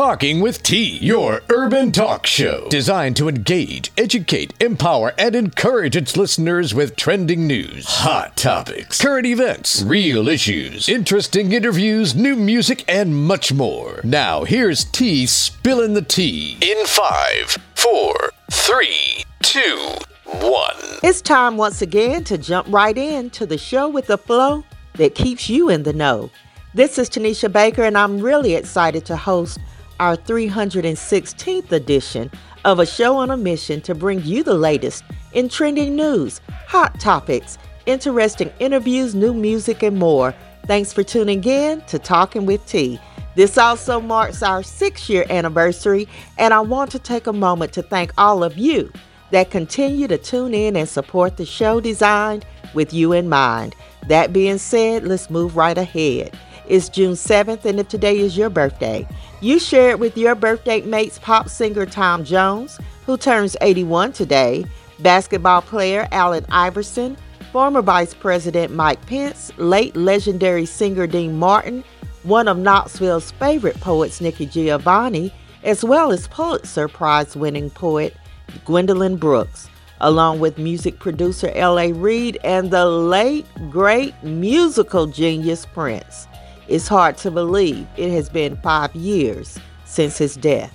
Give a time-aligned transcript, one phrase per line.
[0.00, 6.16] Talking with T, your urban talk show designed to engage, educate, empower, and encourage its
[6.16, 13.14] listeners with trending news, hot topics, current events, real issues, interesting interviews, new music, and
[13.14, 14.00] much more.
[14.02, 18.14] Now, here's T spilling the tea in five, four,
[18.50, 20.76] three, two, one.
[21.02, 24.64] It's time once again to jump right in to the show with the flow
[24.94, 26.30] that keeps you in the know.
[26.72, 29.58] This is Tanisha Baker, and I'm really excited to host
[30.00, 32.30] our 316th edition
[32.64, 36.98] of a show on a mission to bring you the latest in trending news, hot
[36.98, 40.34] topics, interesting interviews, new music, and more.
[40.66, 42.98] Thanks for tuning in to Talking with T.
[43.34, 46.08] This also marks our six year anniversary,
[46.38, 48.90] and I want to take a moment to thank all of you
[49.30, 52.44] that continue to tune in and support the show designed
[52.74, 53.76] with you in mind.
[54.08, 56.36] That being said, let's move right ahead.
[56.70, 59.04] It's June 7th, and if today is your birthday,
[59.40, 64.64] you share it with your birthday mates, pop singer Tom Jones, who turns 81 today,
[65.00, 67.16] basketball player Allen Iverson,
[67.50, 71.82] former Vice President Mike Pence, late legendary singer Dean Martin,
[72.22, 75.34] one of Knoxville's favorite poets, Nikki Giovanni,
[75.64, 78.16] as well as Pulitzer Prize winning poet
[78.64, 79.68] Gwendolyn Brooks,
[80.00, 81.92] along with music producer L.A.
[81.92, 86.28] Reid and the late, great musical genius Prince.
[86.70, 90.72] It's hard to believe it has been five years since his death.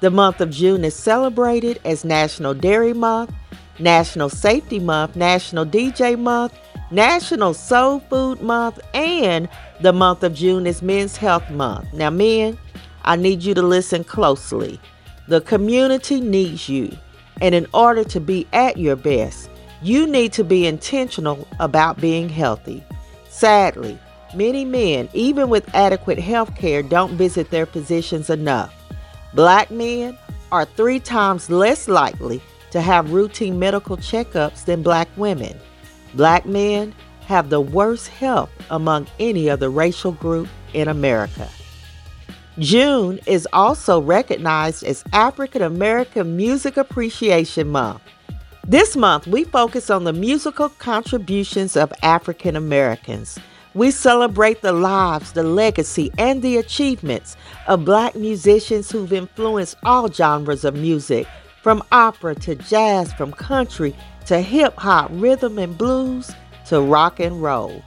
[0.00, 3.30] The month of June is celebrated as National Dairy Month,
[3.78, 6.54] National Safety Month, National DJ Month,
[6.90, 9.50] National Soul Food Month, and
[9.82, 11.92] the month of June is Men's Health Month.
[11.92, 12.56] Now, men,
[13.04, 14.80] I need you to listen closely.
[15.28, 16.90] The community needs you,
[17.42, 19.50] and in order to be at your best,
[19.82, 22.82] you need to be intentional about being healthy.
[23.28, 23.98] Sadly,
[24.34, 28.74] Many men, even with adequate health care, don't visit their physicians enough.
[29.34, 30.16] Black men
[30.50, 35.58] are three times less likely to have routine medical checkups than black women.
[36.14, 36.94] Black men
[37.26, 41.48] have the worst health among any other racial group in America.
[42.58, 48.02] June is also recognized as African American Music Appreciation Month.
[48.66, 53.38] This month, we focus on the musical contributions of African Americans.
[53.74, 60.12] We celebrate the lives, the legacy, and the achievements of black musicians who've influenced all
[60.12, 61.26] genres of music,
[61.62, 63.96] from opera to jazz, from country
[64.26, 66.32] to hip hop, rhythm and blues
[66.66, 67.82] to rock and roll.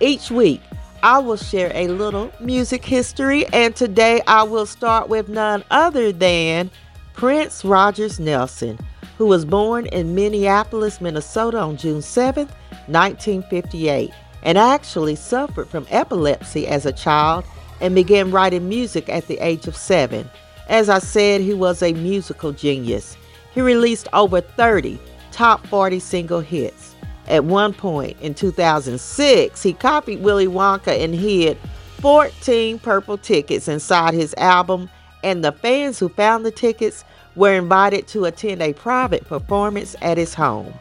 [0.00, 0.60] Each week,
[1.04, 6.10] I will share a little music history, and today I will start with none other
[6.10, 6.68] than
[7.12, 8.76] Prince Rogers Nelson,
[9.16, 12.48] who was born in Minneapolis, Minnesota on June 7,
[12.86, 14.10] 1958
[14.42, 17.44] and actually suffered from epilepsy as a child
[17.80, 20.28] and began writing music at the age of seven.
[20.68, 23.16] As I said, he was a musical genius.
[23.52, 24.98] He released over 30
[25.32, 26.94] top 40 single hits.
[27.28, 31.58] At one point in 2006, he copied Willy Wonka and hid
[32.00, 34.88] 14 purple tickets inside his album,
[35.22, 37.04] and the fans who found the tickets
[37.36, 40.72] were invited to attend a private performance at his home.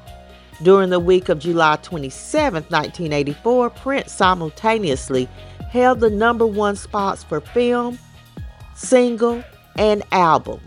[0.63, 5.29] During the week of July 27, 1984, Prince simultaneously
[5.69, 7.99] held the number one spots for film,
[8.75, 9.43] single,
[9.77, 10.59] and album.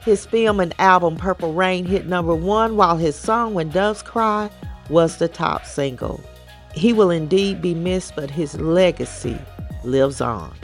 [0.00, 4.50] His film and album Purple Rain hit number one, while his song When Doves Cry
[4.88, 6.22] was the top single.
[6.74, 9.38] He will indeed be missed, but his legacy
[9.82, 10.54] lives on.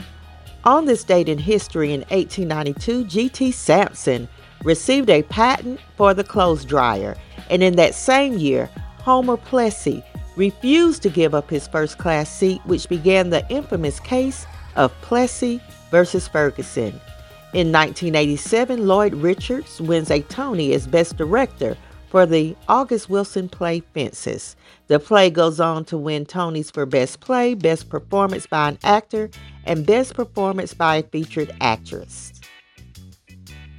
[0.63, 3.51] On this date in history in 1892, G.T.
[3.51, 4.27] Sampson
[4.63, 7.15] received a patent for the clothes dryer
[7.51, 10.03] and in that same year, Homer Plessy
[10.37, 15.61] refused to give up his first class seat, which began the infamous case of Plessy
[15.91, 16.93] versus Ferguson.
[17.53, 21.75] In 1987, Lloyd Richards wins a Tony as Best Director
[22.07, 24.55] for the August Wilson play Fences.
[24.87, 29.29] The play goes on to win Tonys for Best Play, Best Performance by an Actor,
[29.65, 32.40] and Best Performance by a Featured Actress.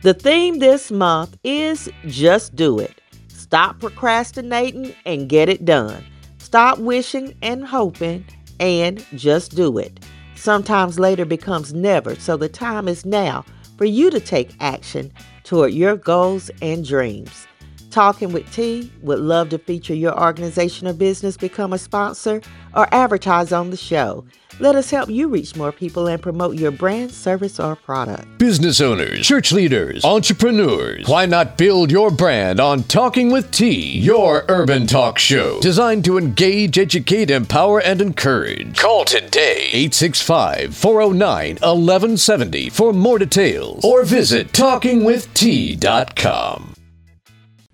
[0.03, 3.01] The theme this month is Just Do It.
[3.29, 6.05] Stop procrastinating and get it done.
[6.39, 8.25] Stop wishing and hoping
[8.59, 10.01] and just do it.
[10.35, 13.45] Sometimes later becomes never, so the time is now
[13.79, 15.13] for you to take action
[15.45, 17.47] toward your goals and dreams.
[17.93, 22.41] Talking with T would love to feature your organization or business become a sponsor
[22.75, 24.25] or advertise on the show.
[24.61, 28.39] Let us help you reach more people and promote your brand, service, or product.
[28.39, 34.47] Business owners, church leaders, entrepreneurs, why not build your brand on Talking with T, your
[34.49, 38.79] urban talk show designed to engage, educate, empower, and encourage?
[38.79, 46.72] Call today 865 409 1170 for more details or visit talkingwitht.com.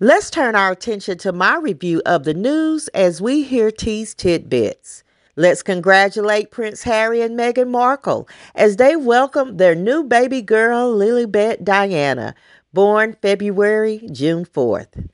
[0.01, 5.03] Let's turn our attention to my review of the news as we hear T's tidbits.
[5.35, 8.25] Let's congratulate Prince Harry and Meghan Markle
[8.55, 12.33] as they welcome their new baby girl, Lilibet Diana,
[12.71, 15.09] born February June 4th.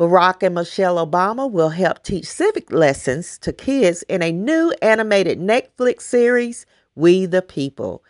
[0.00, 5.38] Barack and Michelle Obama will help teach civic lessons to kids in a new animated
[5.38, 6.66] Netflix series,
[6.96, 8.02] We the People.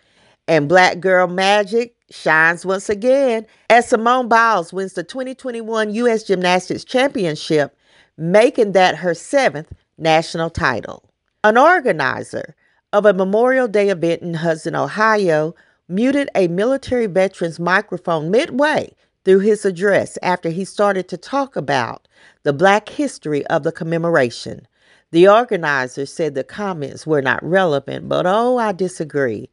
[0.47, 6.23] And Black Girl Magic shines once again as Simone Biles wins the 2021 U.S.
[6.23, 7.75] Gymnastics Championship,
[8.19, 11.03] making that her seventh national title.
[11.45, 12.55] An organizer
[12.93, 15.55] of a Memorial Day event in Hudson, Ohio,
[15.89, 18.95] muted a military veteran's microphone midway
[19.25, 22.07] through his address after he started to talk about
[22.43, 24.67] the black history of the commemoration.
[25.11, 29.49] The organizer said the comments were not relevant, but oh, I disagree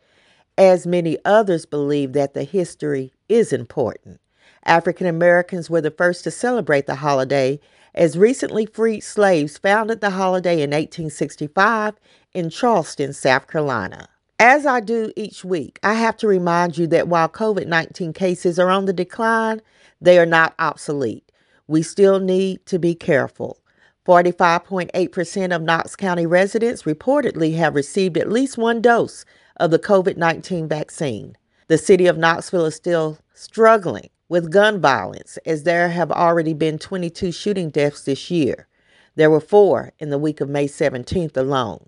[0.61, 4.21] as many others believe that the history is important.
[4.63, 7.59] African Americans were the first to celebrate the holiday,
[7.95, 11.95] as recently freed slaves founded the holiday in 1865
[12.35, 14.07] in Charleston, South Carolina.
[14.39, 18.59] As I do each week, I have to remind you that while COVID 19 cases
[18.59, 19.63] are on the decline,
[19.99, 21.31] they are not obsolete.
[21.65, 23.57] We still need to be careful.
[24.05, 29.25] 45.8% of Knox County residents reportedly have received at least one dose
[29.57, 31.37] of the COVID 19 vaccine.
[31.67, 36.79] The city of Knoxville is still struggling with gun violence as there have already been
[36.79, 38.67] 22 shooting deaths this year.
[39.15, 41.85] There were four in the week of May 17th alone.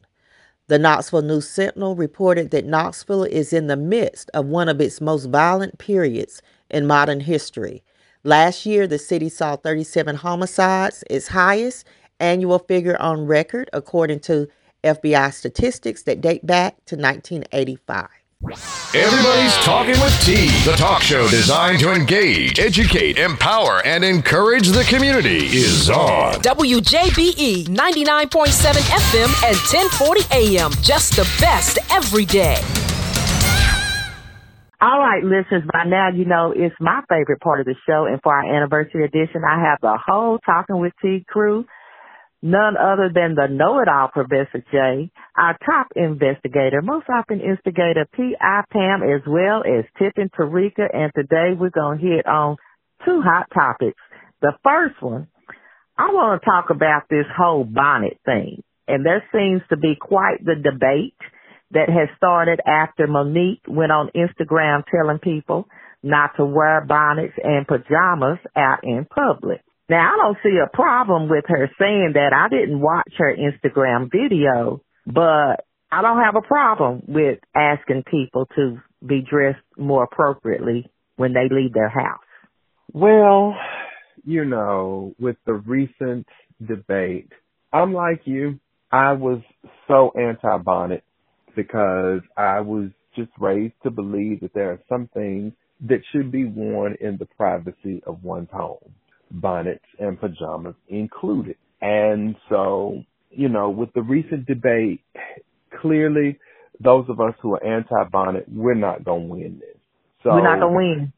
[0.68, 5.02] The Knoxville News Sentinel reported that Knoxville is in the midst of one of its
[5.02, 7.84] most violent periods in modern history.
[8.24, 11.86] Last year, the city saw 37 homicides, its highest
[12.20, 14.48] annual figure on record, according to
[14.84, 18.08] FBI statistics that date back to 1985.
[18.94, 24.84] Everybody's Talking with T, the talk show designed to engage, educate, empower, and encourage the
[24.84, 26.34] community, is on.
[26.42, 30.72] WJBE 99.7 FM and 1040 AM.
[30.82, 32.62] Just the best every day.
[34.82, 38.06] All right, listeners, by now you know it's my favorite part of the show.
[38.06, 41.66] And for our anniversary edition, I have the whole Talking with T crew
[42.44, 48.64] none other than the know-it-all Professor J, our top investigator, most often instigator P.I.
[48.70, 49.86] Pam, as well as
[50.18, 50.86] and Tarika.
[50.94, 52.58] And today we're going to hit on
[53.06, 54.00] two hot topics.
[54.42, 55.30] The first one,
[55.98, 58.62] I want to talk about this whole bonnet thing.
[58.90, 61.16] And there seems to be quite the debate
[61.72, 65.66] that has started after Mo'Nique went on Instagram telling people
[66.04, 69.62] not to wear bonnets and pajamas out in public.
[69.94, 72.34] Now, I don't see a problem with her saying that.
[72.34, 78.48] I didn't watch her Instagram video, but I don't have a problem with asking people
[78.56, 82.26] to be dressed more appropriately when they leave their house.
[82.92, 83.54] Well,
[84.26, 86.26] you know, with the recent
[86.68, 87.30] debate,
[87.72, 88.60] I'm like you.
[88.92, 89.42] I was
[89.88, 91.04] so anti-bonnet
[91.56, 95.54] because I was just raised to believe that there are some things
[95.88, 98.92] that should be worn in the privacy of one's home
[99.34, 101.58] bonnets and pajamas included.
[101.82, 105.02] And so, you know, with the recent debate,
[105.82, 106.40] clearly
[106.80, 109.78] those of us who are anti-bonnet, we're not going to win this.
[110.24, 111.14] So we're not going to win.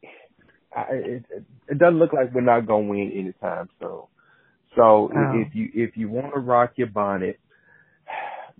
[0.76, 1.24] I, it,
[1.68, 4.02] it doesn't look like we're not going to win anytime soon.
[4.74, 5.32] So oh.
[5.34, 7.40] if you if you want to rock your bonnet,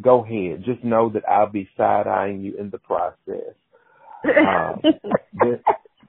[0.01, 0.65] go ahead.
[0.65, 3.55] Just know that I'll be side eyeing you in the process.
[4.27, 4.81] Um,
[5.35, 5.61] there,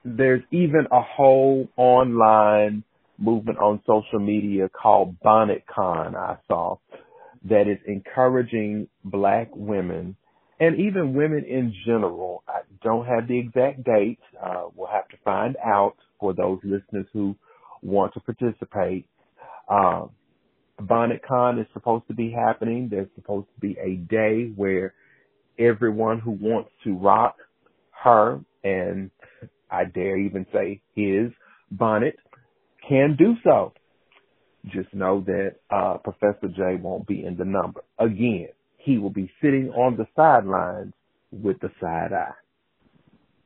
[0.04, 2.84] there's even a whole online
[3.18, 6.78] movement on social media called Bonnet Con I saw
[7.50, 10.16] that is encouraging black women
[10.60, 12.44] and even women in general.
[12.48, 14.20] I don't have the exact date.
[14.42, 17.36] Uh, we'll have to find out for those listeners who
[17.82, 19.08] want to participate.
[19.70, 20.08] Uh,
[20.80, 22.88] Bonnet Con is supposed to be happening.
[22.90, 24.94] There's supposed to be a day where
[25.60, 27.36] everyone who wants to rock
[28.04, 29.10] her and
[29.70, 31.32] I dare even say his
[31.72, 32.16] bonnet
[32.88, 33.74] can do so.
[34.66, 37.82] Just know that uh, Professor J won't be in the number.
[38.00, 40.94] Again, he will be sitting on the sidelines
[41.32, 42.34] with the side eye.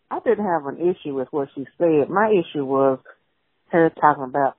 [0.10, 2.10] I didn't have an issue with what she said.
[2.10, 3.00] My issue was
[3.72, 4.58] her talking about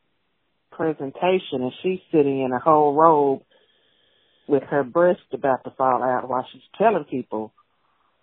[0.70, 3.42] presentation, and she's sitting in a whole robe
[4.48, 7.52] with her breast about to fall out while she's telling people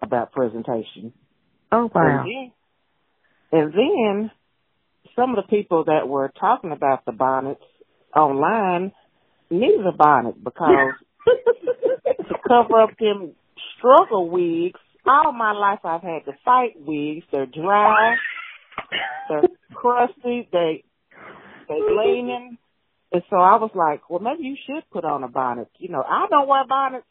[0.02, 1.14] about presentation.
[1.72, 2.24] Oh wow!
[2.24, 2.52] And
[3.54, 4.32] then, and then
[5.16, 7.62] some of the people that were talking about the bonnets
[8.16, 8.92] online
[9.50, 10.94] needed a bonnet because
[11.26, 13.34] to cover up them
[13.78, 14.80] struggle wigs.
[15.06, 17.26] All my life I've had to fight wigs.
[17.32, 18.16] They're dry,
[19.28, 20.84] they're crusty, they
[21.68, 22.58] they gleaming.
[23.12, 25.70] And so I was like, well, maybe you should put on a bonnet.
[25.80, 27.08] You know, I don't wear bonnets,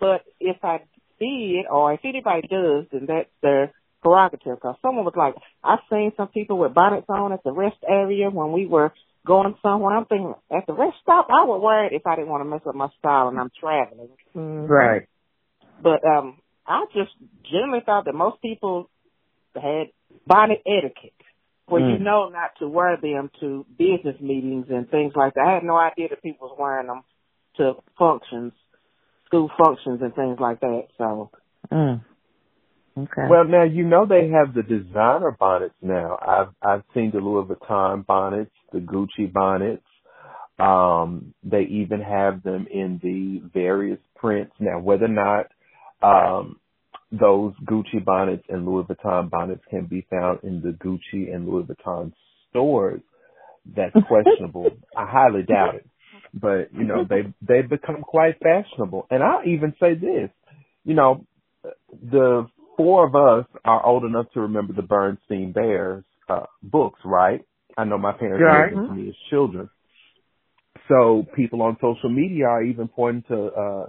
[0.00, 0.78] but if I
[1.20, 3.72] did, or if anybody does, then that's their
[4.04, 4.56] prerogative.
[4.56, 5.34] Because someone was like,
[5.64, 8.92] I've seen some people with bonnets on at the rest area when we were
[9.26, 9.96] going somewhere.
[9.96, 12.48] I'm thinking, at the rest stop, I would wear it if I didn't want to
[12.48, 14.10] mess up my style and I'm traveling.
[14.36, 14.70] Mm-hmm.
[14.70, 15.08] Right.
[15.82, 17.10] But um I just
[17.50, 18.90] generally thought that most people
[19.54, 19.88] had
[20.26, 21.12] bonnet etiquette
[21.66, 21.92] where mm.
[21.92, 25.46] you know not to wear them to business meetings and things like that.
[25.46, 27.02] I had no idea that people was wearing them
[27.56, 28.52] to functions,
[29.26, 30.88] school functions and things like that.
[30.98, 31.30] So.
[31.72, 32.04] Mm.
[32.96, 33.26] Okay.
[33.28, 36.16] Well, now you know they have the designer bonnets now.
[36.20, 39.82] I've I've seen the Louis Vuitton bonnets, the Gucci bonnets.
[40.58, 44.52] Um, they even have them in the various prints.
[44.60, 45.46] Now, whether or not
[46.02, 46.60] um,
[47.10, 51.64] those Gucci bonnets and Louis Vuitton bonnets can be found in the Gucci and Louis
[51.64, 52.12] Vuitton
[52.50, 53.00] stores.
[53.74, 54.70] That's questionable.
[54.96, 55.86] I highly doubt it.
[56.32, 59.06] But, you know, they, they've become quite fashionable.
[59.10, 60.30] And I'll even say this,
[60.84, 61.24] you know,
[62.02, 67.40] the four of us are old enough to remember the Berenstain Bears, uh, books, right?
[67.76, 68.64] I know my parents right.
[68.64, 69.68] read them to me as children.
[70.88, 73.86] So people on social media are even pointing to, uh,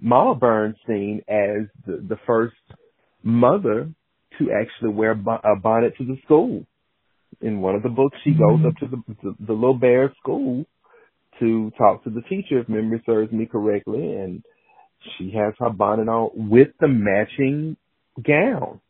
[0.00, 2.54] Mama Bernstein as the, the first
[3.22, 3.90] mother
[4.38, 6.66] to actually wear a bonnet to the school.
[7.40, 10.64] In one of the books, she goes up to the, the, the little bear school
[11.40, 14.42] to talk to the teacher, if memory serves me correctly, and
[15.18, 17.76] she has her bonnet on with the matching
[18.22, 18.80] gown.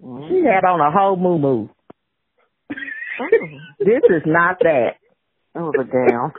[0.00, 1.68] She had on a whole moo moo.
[3.78, 4.96] this is not that.
[5.54, 6.32] It was a gown.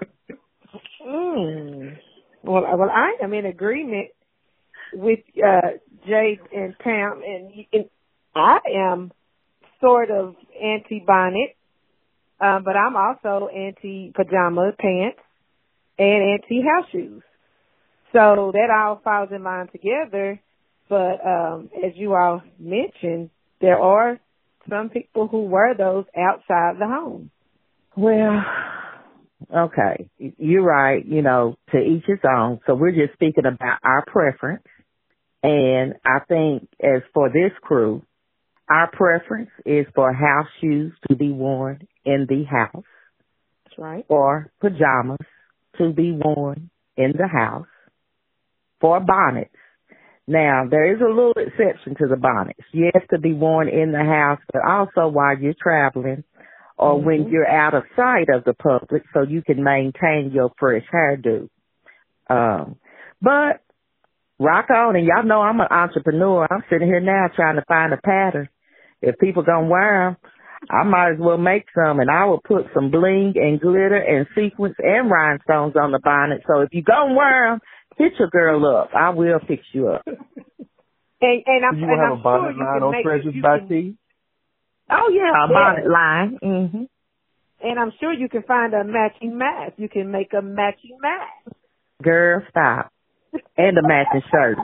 [1.05, 1.97] mm.
[2.43, 4.09] Well, well, I am in agreement
[4.93, 5.77] with uh,
[6.07, 7.85] Jade and Pam, and, and
[8.35, 9.11] I am
[9.81, 11.55] sort of anti bonnet,
[12.39, 15.19] um, but I'm also anti pajama pants
[15.97, 17.23] and anti house shoes.
[18.13, 20.39] So that all falls in line together.
[20.87, 23.29] But um, as you all mentioned,
[23.61, 24.19] there are
[24.69, 27.31] some people who wear those outside the home.
[27.95, 28.43] Well,
[29.53, 31.05] Okay, you're right.
[31.05, 32.59] You know, to each his own.
[32.65, 34.63] So we're just speaking about our preference.
[35.43, 38.01] And I think as for this crew,
[38.69, 42.83] our preference is for house shoes to be worn in the house.
[43.65, 44.05] That's right.
[44.07, 45.19] Or pajamas
[45.77, 47.67] to be worn in the house.
[48.81, 49.54] For bonnets.
[50.27, 52.59] Now, there is a little exception to the bonnets.
[52.73, 56.23] Yes, to be worn in the house, but also while you're traveling
[56.77, 57.05] or mm-hmm.
[57.05, 61.49] when you're out of sight of the public so you can maintain your fresh hairdo.
[62.27, 62.77] Um,
[63.21, 63.61] but
[64.39, 66.47] rock on and y'all know I'm an entrepreneur.
[66.49, 68.49] I'm sitting here now trying to find a pattern.
[69.01, 70.31] If people gonna wear them,
[70.69, 74.25] I might as well make some and I will put some bling and glitter and
[74.35, 76.41] sequins and rhinestones on the bonnet.
[76.47, 77.59] So if you gonna wear them,
[77.97, 78.89] hit your girl up.
[78.95, 80.05] I will fix you up.
[81.21, 83.95] And, and I'm, you and have I'm a bonnet sure line on Treasures by T?
[84.91, 86.37] Oh yeah, a bonnet line.
[86.41, 86.83] hmm
[87.65, 89.73] And I'm sure you can find a matching mask.
[89.77, 91.55] You can make a matching mask.
[92.03, 92.91] Girl, stop.
[93.57, 94.57] And a matching shirt.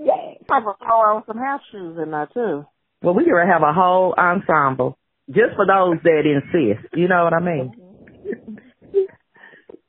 [0.00, 0.14] Yeah.
[0.48, 2.64] I will throw on some house shoes in there too.
[3.02, 4.96] Well, we gonna have a whole ensemble
[5.28, 6.94] just for those that insist.
[6.94, 8.57] You know what I mean?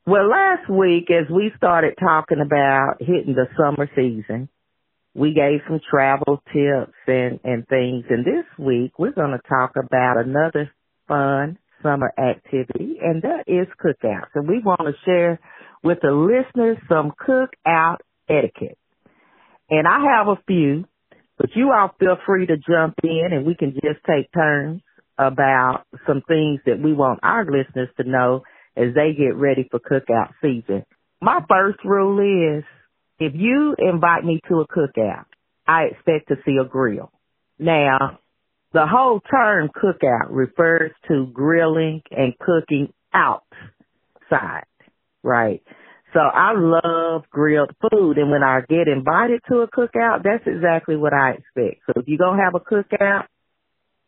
[0.10, 4.50] Well, last week as we started talking about hitting the summer season,
[5.14, 8.06] we gave some travel tips and, and things.
[8.10, 10.72] And this week we're going to talk about another
[11.08, 14.32] fun summer activity and that is cookouts.
[14.34, 15.40] And we want to share
[15.84, 17.98] with the listeners some cookout
[18.28, 18.80] etiquette.
[19.70, 20.86] And I have a few,
[21.38, 24.82] but you all feel free to jump in and we can just take turns
[25.20, 28.42] about some things that we want our listeners to know
[28.80, 30.86] as they get ready for cookout season.
[31.22, 32.64] My first rule is
[33.20, 35.26] if you invite me to a cookout,
[35.68, 37.12] I expect to see a grill.
[37.60, 38.20] Now,
[38.72, 44.66] the whole term cookout refers to grilling and cooking outside,
[45.24, 45.62] right?
[46.14, 50.96] So I love grilled food and when I get invited to a cookout, that's exactly
[50.96, 51.82] what I expect.
[51.86, 53.26] So if you're going to have a cookout,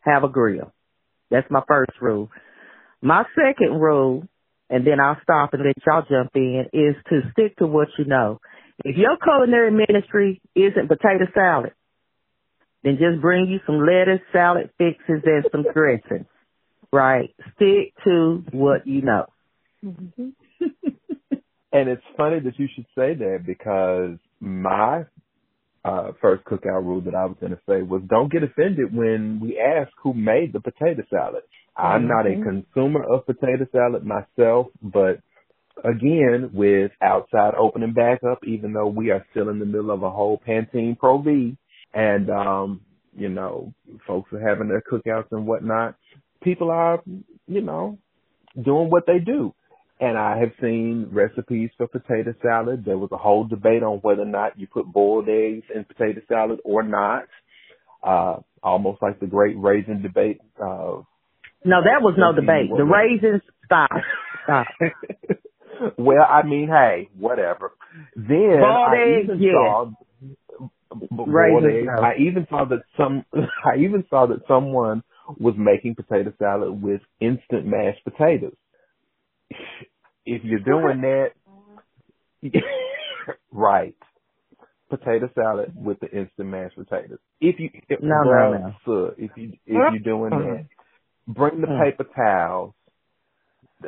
[0.00, 0.72] have a grill.
[1.30, 2.30] That's my first rule.
[3.00, 4.28] My second rule
[4.72, 8.06] and then I'll stop and let y'all jump in, is to stick to what you
[8.06, 8.40] know.
[8.84, 11.72] If your culinary ministry isn't potato salad,
[12.82, 16.26] then just bring you some lettuce, salad fixes, and some dressing.
[16.90, 17.34] Right?
[17.54, 19.26] Stick to what you know.
[19.84, 20.30] Mm-hmm.
[21.72, 25.04] and it's funny that you should say that because my
[25.84, 29.38] uh, first cookout rule that I was going to say was don't get offended when
[29.38, 31.42] we ask who made the potato salad.
[31.82, 32.42] I'm not a mm-hmm.
[32.42, 35.20] consumer of potato salad myself, but
[35.84, 40.02] again, with outside opening back up, even though we are still in the middle of
[40.02, 41.56] a whole Pantene Pro V
[41.92, 42.82] and, um,
[43.16, 43.74] you know,
[44.06, 45.96] folks are having their cookouts and whatnot,
[46.42, 47.02] people are,
[47.46, 47.98] you know,
[48.62, 49.52] doing what they do.
[50.00, 52.84] And I have seen recipes for potato salad.
[52.84, 56.20] There was a whole debate on whether or not you put boiled eggs in potato
[56.28, 57.24] salad or not.
[58.02, 60.40] Uh, almost like the great raisin debate.
[60.60, 61.02] Uh,
[61.64, 62.70] no, that was no debate.
[62.74, 63.90] The raisins, stop,
[64.44, 64.66] stop.
[65.98, 67.72] well, I mean, hey, whatever.
[68.16, 69.52] Then boiled I eggs, even yeah.
[69.52, 69.90] saw
[70.94, 71.86] eggs.
[71.86, 72.02] No.
[72.02, 73.24] I even saw that some.
[73.34, 75.02] I even saw that someone
[75.38, 78.56] was making potato salad with instant mashed potatoes
[80.24, 81.30] if you're doing that,
[83.52, 83.94] right,
[84.90, 87.18] potato salad with the instant mashed potatoes.
[87.40, 88.74] If you, if, no, no, no.
[88.84, 90.66] So if you if you're doing that,
[91.26, 91.84] bring the mm.
[91.84, 92.74] paper towels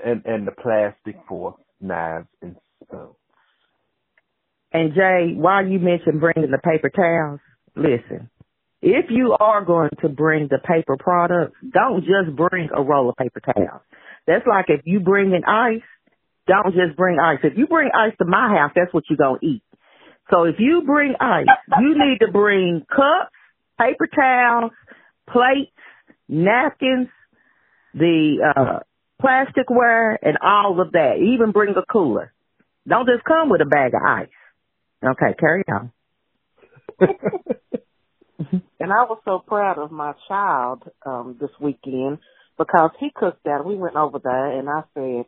[0.04, 3.14] and and the plastic fork, knives, and spoons.
[4.72, 7.40] And Jay, while you mentioned bringing the paper towels,
[7.76, 8.30] listen.
[8.82, 13.16] If you are going to bring the paper products, don't just bring a roll of
[13.16, 13.80] paper towels.
[14.26, 15.80] That's like if you bring in ice,
[16.46, 17.38] don't just bring ice.
[17.42, 19.62] If you bring ice to my house, that's what you're going to eat.
[20.30, 21.46] So if you bring ice,
[21.80, 23.32] you need to bring cups,
[23.78, 24.72] paper towels,
[25.30, 25.72] plates,
[26.28, 27.08] napkins,
[27.94, 28.80] the uh
[29.22, 31.16] plasticware, and all of that.
[31.18, 32.32] Even bring a cooler.
[32.86, 34.28] Don't just come with a bag of ice.
[35.04, 35.92] Okay, carry on.
[38.80, 42.18] and I was so proud of my child um this weekend
[42.58, 43.64] because he cooked that.
[43.64, 45.24] We went over there, and I said,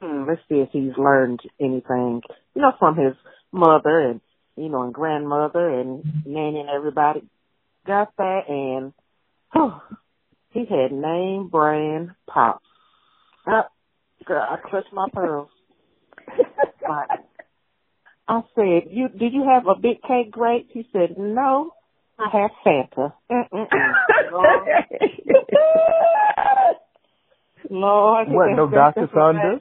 [0.00, 2.22] hmm, let's see if he's learned anything,
[2.54, 3.14] you know, from his
[3.52, 4.20] mother and,
[4.56, 7.22] you know, and grandmother and nanny and everybody.
[7.86, 8.92] Got that and,
[9.54, 9.80] oh,
[10.56, 12.64] he had name brand pops.
[13.46, 13.62] Uh,
[14.24, 15.50] girl, I clutched my pearls.
[18.28, 21.72] I said, "You did you have a Big K grape?" He said, "No,
[22.18, 23.12] I have Fanta."
[27.68, 28.56] Lord, what?
[28.56, 29.08] No Dr.
[29.12, 29.58] Thunder.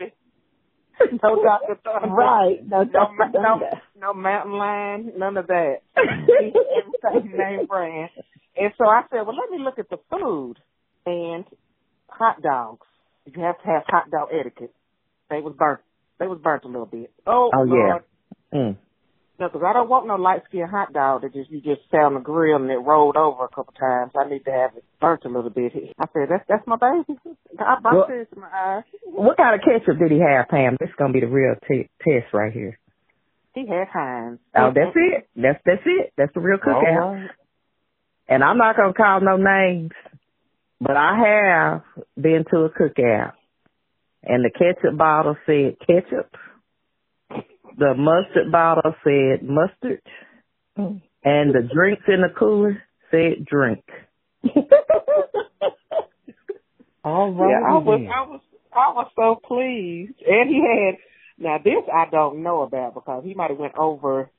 [1.24, 1.76] no Dr.
[1.84, 2.08] Thunder.
[2.08, 2.66] Right.
[2.66, 3.62] No, no, no,
[4.00, 5.78] no Mountain Lion, none of that.
[5.98, 8.10] Everything name brand.
[8.58, 10.56] And so I said, well, let me look at the food
[11.06, 11.46] and
[12.08, 12.86] hot dogs.
[13.26, 14.74] You have to have hot dog etiquette.
[15.30, 15.82] They was burnt.
[16.20, 17.12] They was burnt a little bit.
[17.26, 18.04] Oh, oh Lord.
[18.54, 18.60] yeah.
[18.60, 18.78] Mm.
[19.38, 22.08] No, because I don't want no light skinned hot dog that just you just sat
[22.08, 24.12] on the grill and it rolled over a couple times.
[24.16, 25.74] I need to have it burnt a little bit.
[26.00, 27.20] I said, That's that's my baby.
[27.60, 28.84] I brought well, tears to my eyes.
[29.04, 30.78] What kind of ketchup did he have, Pam?
[30.80, 32.80] This is gonna be the real t- test right here.
[33.54, 34.40] He had Heinz.
[34.56, 35.28] Oh, that's it.
[35.36, 36.14] That's that's it.
[36.18, 37.14] That's the real cookout.
[37.14, 37.30] Right.
[38.28, 39.92] And I'm not gonna call no names,
[40.86, 43.34] but I have been to a cookout,
[44.24, 46.36] and the ketchup bottle said ketchup
[47.78, 50.02] the mustard bottle said mustard,
[50.78, 51.02] mm.
[51.24, 53.84] and the drinks in the cooler said drink.
[57.04, 57.50] All right.
[57.50, 58.42] Yeah, I was, I was,
[58.74, 60.98] I was so pleased, and he had.
[61.38, 64.30] Now this I don't know about because he might have went over,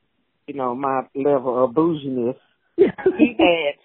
[0.47, 2.35] you know, my level of bouginess.
[2.75, 3.75] he had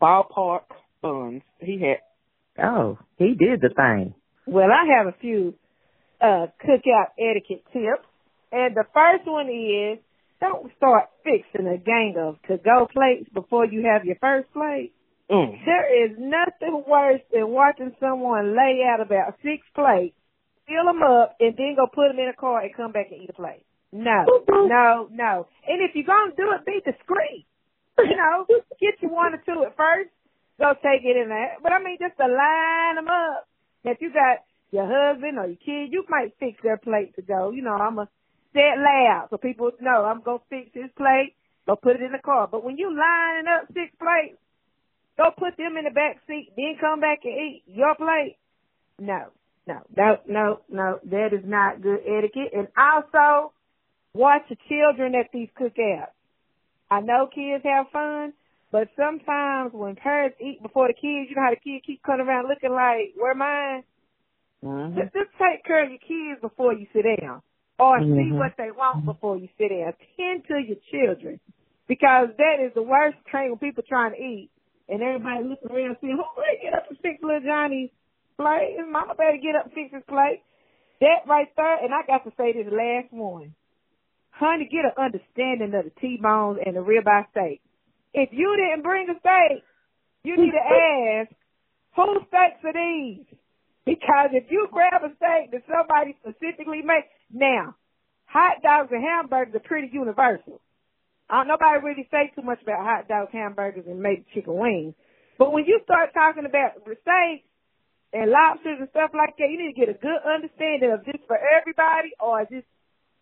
[0.00, 0.62] ballpark
[1.02, 1.42] buns.
[1.60, 1.98] He had.
[2.58, 4.14] Oh, he did the thing.
[4.46, 5.54] Well, I have a few
[6.20, 8.06] uh cookout etiquette tips.
[8.52, 9.98] And the first one is
[10.40, 14.92] don't start fixing a gang of to go plates before you have your first plate.
[15.30, 15.64] Mm.
[15.64, 20.16] There is nothing worse than watching someone lay out about six plates,
[20.66, 23.22] fill them up, and then go put them in a car and come back and
[23.22, 23.64] eat a plate.
[23.92, 25.46] No, no, no.
[25.66, 27.46] And if you're gonna do it, be discreet.
[27.98, 28.46] You know,
[28.80, 30.10] get you one or two at first.
[30.62, 31.58] Go take it in there.
[31.60, 33.50] But I mean, just to line them up.
[33.82, 37.50] If you got your husband or your kid, you might fix their plate to go.
[37.50, 38.06] You know, I'm a
[38.54, 41.34] it loud so people know I'm gonna fix this plate,
[41.66, 42.48] go put it in the car.
[42.50, 44.38] But when you lining up six plates,
[45.16, 48.36] go put them in the back seat, then come back and eat your plate.
[48.98, 49.32] No,
[49.66, 52.52] no, no, no, no, that is not good etiquette.
[52.52, 53.52] And also,
[54.14, 56.12] watch the children at these cookouts.
[56.90, 58.34] I know kids have fun,
[58.72, 62.26] but sometimes when parents eat before the kids, you know how the kids keep coming
[62.26, 63.84] around looking like, where mine?
[64.64, 64.98] Mm-hmm.
[64.98, 67.42] Just, just take care of your kids before you sit down,
[67.78, 68.16] or mm-hmm.
[68.16, 69.92] see what they want before you sit down.
[70.16, 71.38] Tend to your children,
[71.86, 74.50] because that is the worst train when people trying to eat
[74.88, 77.90] and everybody looking around saying, "Who better get up and fix little Johnny's
[78.36, 78.76] plate?
[78.78, 80.42] His mama better get up and fix his plate."
[81.00, 83.54] That right there, and I got to say this last one.
[84.30, 87.60] Honey, get an understanding of the T-bones and the ribeye steak.
[88.14, 89.64] If you didn't bring a steak,
[90.24, 91.32] you need to ask,
[91.96, 93.24] whose steaks are these?
[93.84, 97.74] Because if you grab a steak that somebody specifically made, now,
[98.26, 100.60] hot dogs and hamburgers are pretty universal.
[101.28, 104.94] Uh, nobody really say too much about hot dogs, hamburgers, and maybe chicken wings.
[105.38, 107.48] But when you start talking about steaks
[108.12, 111.18] and lobsters and stuff like that, you need to get a good understanding of this
[111.26, 112.68] for everybody or is just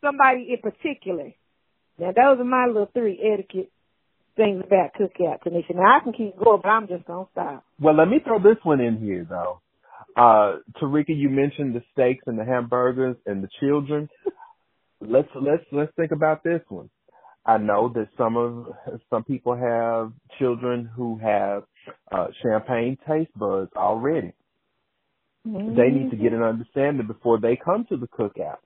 [0.03, 1.33] somebody in particular.
[1.99, 3.71] Now, those are my little three etiquette
[4.41, 5.75] things about cookout, Tanisha.
[5.75, 7.65] Now, I can keep going, but I'm just to stop.
[7.79, 9.61] Well, let me throw this one in here, though.
[10.17, 14.09] Uh, Tarika, you mentioned the steaks and the hamburgers and the children.
[15.01, 16.91] let's let's let's think about this one.
[17.47, 18.67] I know that some of
[19.09, 21.63] some people have children who have
[22.11, 24.33] uh, champagne taste buds already.
[25.47, 25.77] Mm-hmm.
[25.77, 28.59] They need to get an understanding before they come to the cookout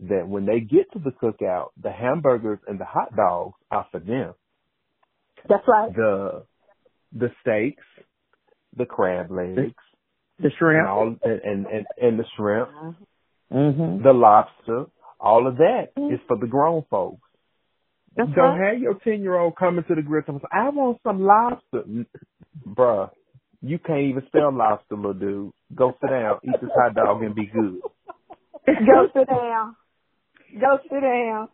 [0.00, 4.00] that when they get to the cookout, the hamburgers and the hot dogs are for
[4.00, 4.34] them.
[5.48, 5.94] That's right.
[5.94, 6.44] The
[7.12, 7.84] the steaks,
[8.76, 9.74] the crab legs,
[10.38, 12.68] the shrimp, and all, and, and, and the shrimp,
[13.52, 14.02] mm-hmm.
[14.02, 14.86] the lobster,
[15.20, 16.14] all of that mm-hmm.
[16.14, 17.20] is for the grown folks.
[18.16, 18.72] That's Don't right.
[18.74, 21.84] have your ten year old coming to the grill and say, "I want some lobster,"
[22.66, 23.10] bruh.
[23.60, 25.52] You can't even spell lobster, little dude.
[25.74, 27.80] Go sit down, eat this hot dog, and be good.
[28.66, 29.76] Go sit down.
[30.60, 31.48] Go sit down.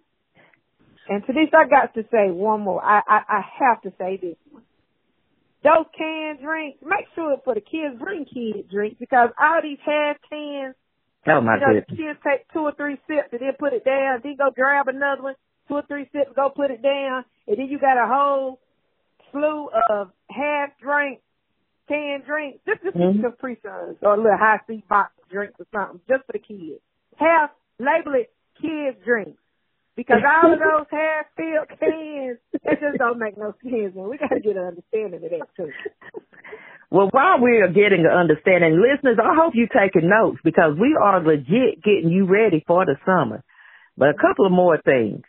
[1.09, 2.83] And to this, I got to say one more.
[2.83, 4.63] I, I, I have to say this one.
[5.63, 10.17] Those canned drinks, make sure for the kids, bring kids drinks because all these half
[10.29, 10.75] cans,
[11.27, 11.85] oh my you know, goodness.
[11.89, 14.89] the kids take two or three sips and then put it down, then go grab
[14.89, 15.35] another one,
[15.69, 18.61] two or three sips, go put it down, and then you got a whole
[19.33, 21.21] slew of half drink,
[21.89, 22.61] canned drinks.
[22.67, 23.23] Just, just mm-hmm.
[23.23, 26.81] some pre or a little Hi-C box drinks or something, just for the kids.
[27.17, 29.41] Half, label it kids drinks.
[29.97, 33.95] Because all of those half filled cans, it just don't make no sense.
[33.95, 35.71] And we got to get an understanding of that too.
[36.91, 40.97] Well, while we are getting an understanding, listeners, I hope you're taking notes because we
[41.01, 43.43] are legit getting you ready for the summer.
[43.97, 45.23] But a couple of more things.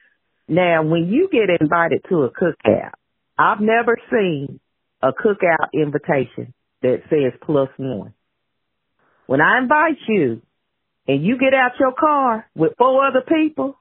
[0.47, 2.91] Now, when you get invited to a cookout,
[3.37, 4.59] I've never seen
[5.01, 8.13] a cookout invitation that says plus one.
[9.27, 10.41] When I invite you
[11.07, 13.77] and you get out your car with four other people,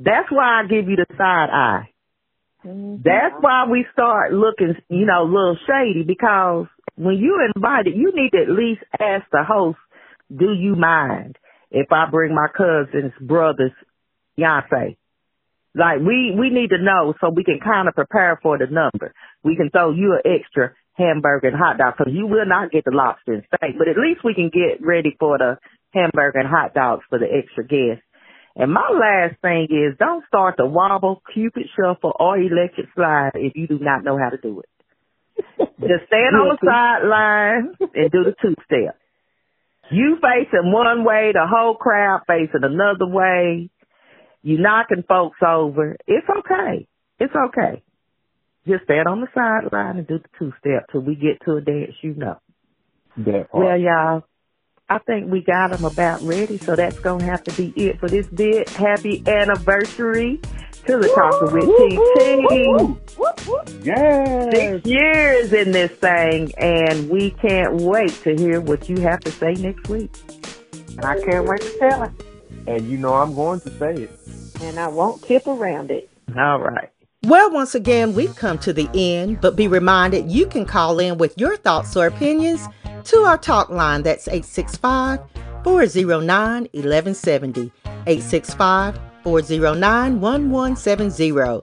[0.00, 1.88] that's why I give you the side eye.
[2.64, 3.02] Mm-hmm.
[3.04, 8.12] That's why we start looking, you know, a little shady because when you invited, you
[8.14, 9.78] need to at least ask the host,
[10.34, 11.36] do you mind
[11.70, 13.72] if I bring my cousin's brother's
[14.34, 14.96] fiance?
[15.74, 19.12] Like we, we need to know so we can kind of prepare for the number.
[19.44, 22.84] We can throw you an extra hamburger and hot dog because you will not get
[22.84, 25.58] the lobster and steak, but at least we can get ready for the
[25.92, 28.02] hamburger and hot dogs for the extra guests.
[28.58, 33.54] And my last thing is don't start the wobble, cupid shuffle, or electric slide if
[33.54, 34.68] you do not know how to do it.
[35.80, 38.98] Just stand on the sideline and do the two step.
[39.90, 43.68] You facing one way, the whole crowd facing another way.
[44.42, 45.96] You knocking folks over.
[46.06, 46.88] It's okay.
[47.20, 47.82] It's okay.
[48.66, 51.60] Just stand on the sideline and do the two step till we get to a
[51.60, 52.38] dance you know.
[53.52, 54.24] Well, y'all,
[54.88, 57.98] I think we got them about ready, so that's going to have to be it
[57.98, 58.68] for this bit.
[58.68, 60.40] Happy anniversary
[60.86, 61.64] to the Talking with
[63.66, 63.84] TT.
[63.84, 64.54] Yes.
[64.54, 69.32] Six years in this thing, and we can't wait to hear what you have to
[69.32, 70.14] say next week.
[70.90, 72.12] And I can't wait to tell it.
[72.68, 74.10] And you know I'm going to say it.
[74.62, 76.08] And I won't tip around it.
[76.38, 76.90] All right.
[77.24, 81.18] Well, once again, we've come to the end, but be reminded you can call in
[81.18, 82.68] with your thoughts or opinions
[83.06, 84.02] to our talk line.
[84.02, 85.20] That's 865
[85.64, 87.72] 409 1170.
[88.06, 91.62] 865 409 1170.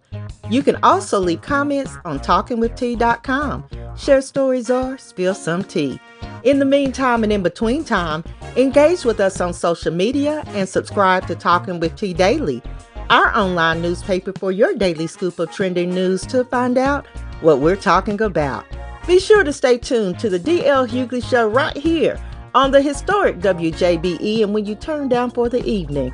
[0.49, 3.65] You can also leave comments on talkingwitht.com.
[3.95, 5.99] Share stories or spill some tea.
[6.43, 8.23] In the meantime and in between time,
[8.58, 12.62] engage with us on social media and subscribe to Talking with T Daily,
[13.10, 17.06] our online newspaper for your daily scoop of trending news to find out
[17.41, 18.65] what we're talking about.
[19.05, 22.17] Be sure to stay tuned to the DL Hughley Show right here
[22.55, 26.13] on the historic WJBE and when you turn down for the evening,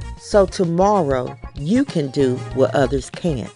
[0.31, 3.51] so tomorrow you can do what others can't.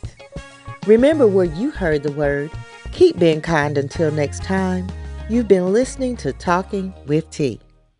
[0.85, 2.51] Remember where you heard the word.
[2.91, 4.85] Keep being kind until next time.
[5.29, 7.61] You've been listening to Talking with T.